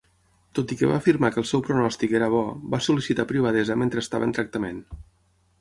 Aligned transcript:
Tot 0.59 0.71
i 0.75 0.77
que 0.79 0.87
va 0.91 0.95
afirmar 1.01 1.29
que 1.35 1.39
el 1.41 1.45
seu 1.49 1.63
pronòstic 1.67 2.17
era 2.21 2.31
bo, 2.37 2.41
va 2.77 2.81
sol·licitar 2.89 3.29
privadesa 3.33 3.79
mentre 3.83 4.05
estava 4.07 4.29
en 4.31 4.37
tractament. 4.39 4.85